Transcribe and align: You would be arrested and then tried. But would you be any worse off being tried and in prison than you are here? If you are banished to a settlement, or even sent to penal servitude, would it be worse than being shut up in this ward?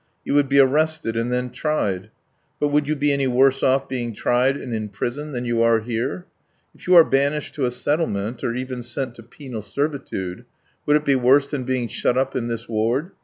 You 0.25 0.33
would 0.33 0.49
be 0.49 0.57
arrested 0.57 1.15
and 1.15 1.31
then 1.31 1.51
tried. 1.51 2.09
But 2.59 2.69
would 2.69 2.87
you 2.87 2.95
be 2.95 3.13
any 3.13 3.27
worse 3.27 3.61
off 3.61 3.87
being 3.87 4.15
tried 4.15 4.57
and 4.57 4.73
in 4.73 4.89
prison 4.89 5.31
than 5.31 5.45
you 5.45 5.61
are 5.61 5.81
here? 5.81 6.25
If 6.73 6.87
you 6.87 6.95
are 6.95 7.03
banished 7.03 7.53
to 7.53 7.65
a 7.65 7.69
settlement, 7.69 8.43
or 8.43 8.55
even 8.55 8.81
sent 8.81 9.13
to 9.17 9.21
penal 9.21 9.61
servitude, 9.61 10.45
would 10.87 10.95
it 10.95 11.05
be 11.05 11.13
worse 11.13 11.51
than 11.51 11.65
being 11.65 11.87
shut 11.87 12.17
up 12.17 12.35
in 12.35 12.47
this 12.47 12.67
ward? 12.67 13.11